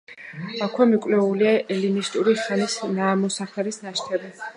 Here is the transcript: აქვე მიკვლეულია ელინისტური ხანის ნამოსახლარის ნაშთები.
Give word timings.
აქვე 0.67 0.85
მიკვლეულია 0.93 1.51
ელინისტური 1.75 2.33
ხანის 2.45 2.79
ნამოსახლარის 2.95 3.79
ნაშთები. 3.85 4.33